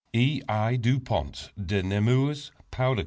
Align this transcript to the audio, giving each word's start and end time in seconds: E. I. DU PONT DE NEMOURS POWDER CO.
E. 0.13 0.41
I. 0.49 0.77
DU 0.77 0.99
PONT 0.99 1.51
DE 1.63 1.83
NEMOURS 1.83 2.51
POWDER 2.71 2.95
CO. 2.97 2.99